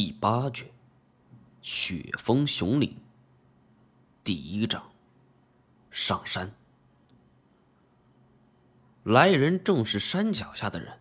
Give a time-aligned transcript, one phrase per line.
[0.00, 0.64] 第八卷，
[1.60, 2.98] 雪峰雄岭。
[4.22, 4.92] 第一章，
[5.90, 6.54] 上山。
[9.02, 11.00] 来人正是山脚下的人，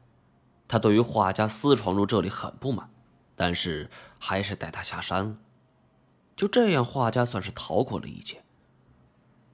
[0.67, 2.89] 他对于画家私闯入这里很不满，
[3.35, 5.37] 但是还是带他下山了。
[6.35, 8.43] 就这样，画家算是逃过了一劫。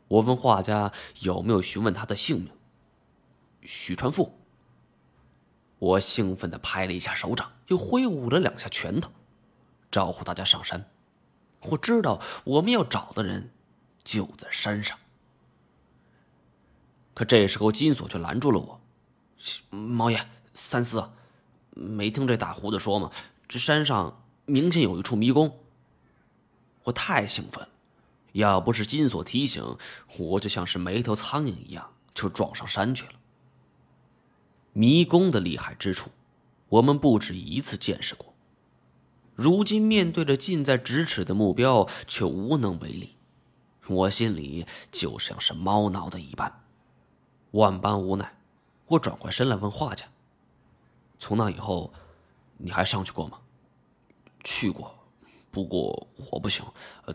[0.08, 2.50] 我问画家有没有询问他的姓名。
[3.64, 4.40] 许传富。
[5.80, 9.12] 我兴奋的拍了一下手掌，又挥舞了两下拳头，
[9.94, 10.90] 招呼大家上山。
[11.62, 13.52] 我知道我们要找的人
[14.04, 14.98] 就在山上。
[17.14, 18.82] 可这时候金锁却拦住了我
[19.70, 20.20] ：“毛爷，
[20.56, 21.12] 三思，
[21.70, 23.12] 没听这大胡子说吗？
[23.48, 25.60] 这山上明显有一处迷宫。”
[26.86, 27.70] 我太兴奋了，
[28.32, 29.78] 要不是金锁提醒，
[30.18, 33.14] 我就像是没头苍蝇一样就撞上山去了。
[34.74, 36.10] 迷宫的厉害之处，
[36.68, 38.33] 我们不止一次见识过。
[39.36, 43.16] 如今面对着近在咫尺的目标，却无能为力，
[43.88, 46.64] 我心里就像是猫挠的一般，
[47.52, 48.38] 万般无奈。
[48.88, 50.06] 我转过身来问画家
[51.18, 51.92] ：“从那以后，
[52.58, 53.40] 你还上去过吗
[54.44, 54.94] ？”“去过，
[55.50, 56.64] 不过我不行，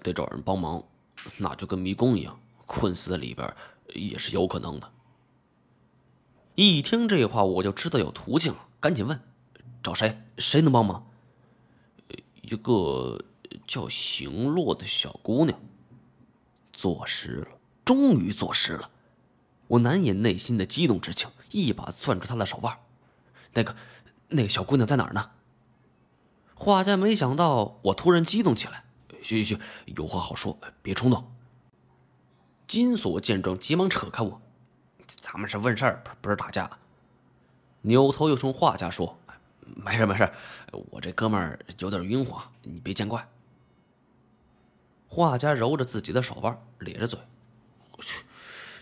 [0.03, 0.83] 得找人帮忙。
[1.37, 3.55] 那就跟迷宫一样，困死在里边
[3.95, 4.91] 也是有可能的。”
[6.57, 9.21] 一听这话，我就知道有途径了，赶紧问
[9.85, 10.21] ：“找谁？
[10.39, 11.07] 谁能帮忙？”
[12.51, 13.23] 一个
[13.67, 15.61] 叫行洛的小姑娘。
[16.73, 17.49] 坐实了，
[17.85, 18.89] 终于坐实了，
[19.67, 22.79] 我难掩内心的激动之情，一把攥住她的手腕。
[23.53, 23.77] 那个，
[24.29, 25.31] 那个小姑娘在哪儿呢？
[26.55, 28.85] 画家没想到我突然激动起来，
[29.23, 31.31] 嘘嘘，有话好说，别冲动。
[32.67, 34.41] 金锁见状，急忙扯开我。
[35.07, 36.79] 咱们是问事儿，不是打架。
[37.83, 39.19] 扭头又冲画家说
[39.77, 40.31] ：“没事没事，
[40.91, 43.29] 我这哥们儿有点晕乎，你别见怪。”
[45.09, 47.19] 画家揉着自己的手腕，咧着嘴
[47.97, 48.25] ：“我去，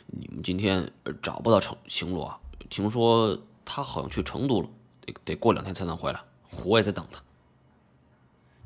[0.06, 0.92] 你们今天
[1.22, 2.40] 找不到成行路啊？
[2.68, 4.68] 听说他好像去成都了，
[5.02, 6.20] 得得过两天才能回来。
[6.64, 7.22] 我也在等他。”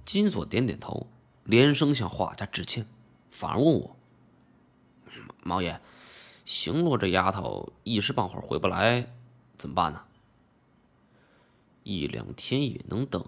[0.04, 1.06] 金锁点点头，
[1.44, 2.86] 连声向画家致歉，
[3.30, 3.96] 反而问我
[5.42, 5.80] ：“毛爷。”
[6.46, 9.12] 行洛这丫头一时半会儿回不来，
[9.56, 10.02] 怎么办呢？
[11.82, 13.24] 一两天也能等，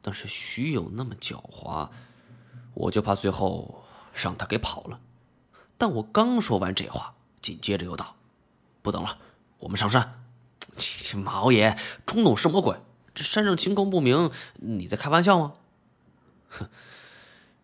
[0.00, 1.88] 但是徐勇那么狡猾，
[2.74, 5.00] 我就怕最后让他给跑了。
[5.76, 8.16] 但我刚说完这话，紧接着又道
[8.82, 9.18] ：“不等了，
[9.58, 10.24] 我们上山。”
[11.16, 12.76] 毛爷，冲动什么鬼？
[13.14, 15.54] 这山上情况不明，你在开玩笑吗？
[16.48, 16.68] 哼，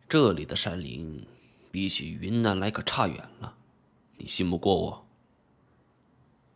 [0.09, 1.27] 这里的山林
[1.73, 3.55] 比起云南来可差远了。
[4.19, 5.07] 你信不过我。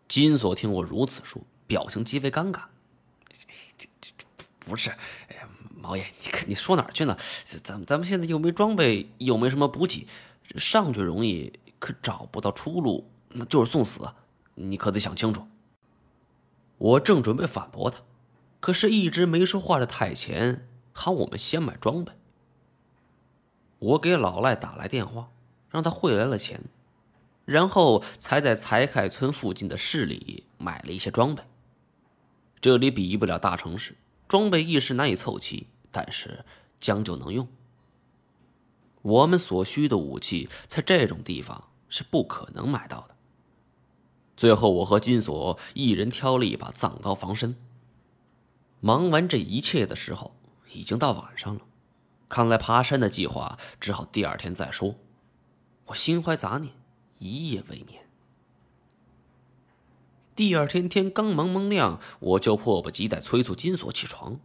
[0.06, 2.64] 金锁听我如此说，表情极为尴尬。
[3.76, 4.24] 这这这
[4.60, 4.94] 不是，
[5.74, 7.16] 毛爷，你你说哪儿去呢？
[7.44, 10.06] 咱咱们现在又没装备，又没什么补给，
[10.56, 14.00] 上去容易，可找不到出路，那就是送死。
[14.54, 15.46] 你可得想清楚。
[16.78, 18.00] 我正准备反驳他，
[18.60, 22.12] 可是一直没说话的太前喊我们先买装备。
[23.78, 25.28] 我给老赖打来电话，
[25.70, 26.62] 让他汇来了钱。
[27.44, 31.42] 然后才在财凯村附近的市里买了一些装备。
[32.64, 33.94] 这里比不了大城市，
[34.26, 36.47] 装备一时难以凑齐，但是
[36.80, 37.47] 将就能用。
[39.02, 43.16] 我们所需的武器在这种地方是不可能买到的。
[44.34, 47.54] 最后，我和金锁一人挑了一把藏刀防身。
[48.81, 50.34] 忙完这一切的时候，
[50.72, 51.60] 已经到晚上了。
[52.31, 54.94] 看来爬山的计划只好第二天再说。
[55.84, 56.72] 我心怀杂念。
[57.19, 58.03] 一夜未眠。
[60.36, 64.40] 第二天天刚蒙蒙亮，我就迫不及待催促金锁起床。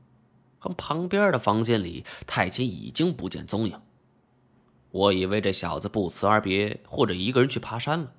[0.59, 3.81] 可旁边的房间里，太监已经不见踪影。
[4.91, 8.13] 我以为这小子不辞而别，或者一个人去爬山了。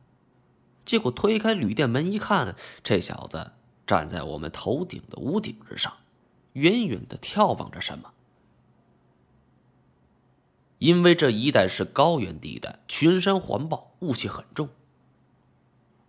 [0.84, 3.52] 结果推开旅店门一看，这小子
[3.86, 5.92] 站在我们头顶的屋顶之上，
[6.54, 8.12] 远远的眺望着什么。
[10.78, 14.70] 因为这一带是高原地带，群山环抱，雾气很重。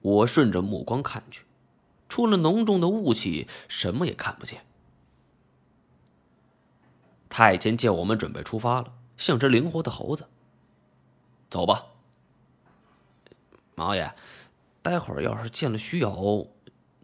[0.01, 1.43] 我顺着目光看去，
[2.11, 4.65] 除了浓重的雾气，什么也看不见。
[7.29, 10.27] 太监见我们准备出发了，像只灵活的猴子。
[11.49, 11.85] 走吧，
[13.75, 14.13] 毛爷，
[14.81, 16.51] 待会儿要是见了徐友，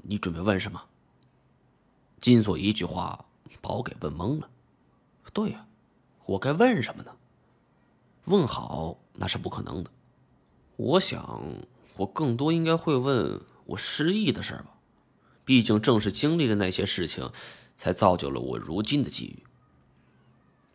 [0.02, 0.84] 你准备问什么？
[2.20, 3.24] 金锁一句话
[3.62, 4.50] 把我给问懵了。
[5.32, 5.66] 对呀，
[6.26, 7.16] 我该问什么呢？
[8.26, 9.90] 问好那是不可能的，
[10.76, 11.42] 我想
[11.96, 14.74] 我更多应该会问我失忆的事吧，
[15.48, 17.32] 毕竟正是经历了那些事情，
[17.78, 19.44] 才造就了我如今的机遇。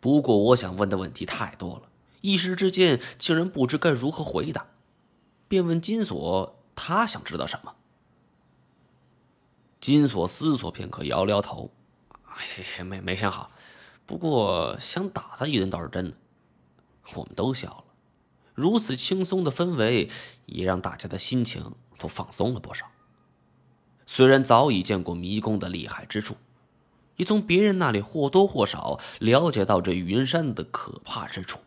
[0.01, 1.91] 不过我想问的问题太多了，
[2.23, 4.69] 一时之间竟然不知该如何回答，
[5.47, 7.75] 便问金锁，他想知道什么？
[9.79, 11.71] 金锁思索片刻，摇了摇头
[12.25, 13.51] ：“哎，没没想好，
[14.07, 16.17] 不过想打他一顿倒是真的。”
[17.15, 17.85] 我们都笑了，
[18.55, 20.09] 如此轻松的氛围
[20.47, 22.87] 也让大家的心情都放松了不少。
[24.15, 26.37] 虽然早已见过迷宫的厉害之处，
[27.17, 31.61] 也从别人那里或多或少了解到这云山的可怕之处。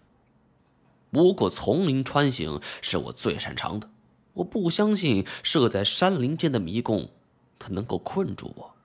[1.09, 3.89] 不过丛林穿行是我最擅长的，
[4.33, 7.09] 我不相信设在山林间的迷宫，
[7.57, 8.75] 它能够困住我。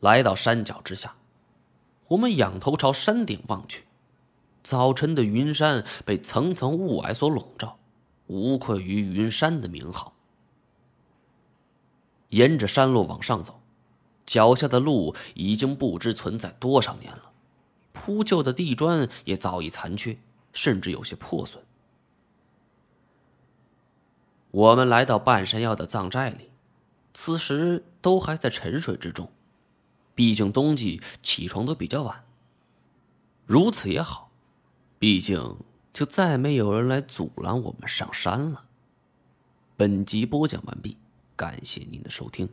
[0.00, 1.14] 来到山脚之下。
[2.08, 3.84] 我们仰头朝山顶望去，
[4.64, 7.78] 早晨的云山被层层雾霭所笼罩，
[8.26, 10.14] 无愧于云山的名号。
[12.30, 13.60] 沿着山路往上走，
[14.26, 17.30] 脚下的路已经不知存在多少年了，
[17.92, 20.18] 铺就的地砖也早已残缺，
[20.52, 21.62] 甚至有些破损。
[24.50, 26.50] 我们来到半山腰的藏寨里，
[27.12, 29.30] 此时都还在沉睡之中。
[30.14, 32.24] 毕竟冬季起床都比较晚，
[33.46, 34.30] 如此也好，
[34.98, 35.56] 毕竟
[35.94, 38.64] 就再没有人来阻拦我们上山了。
[39.76, 40.96] 本集播讲完毕，
[41.36, 42.48] 感谢您的收听。